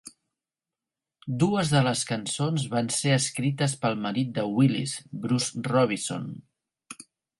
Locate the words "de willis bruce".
4.39-5.67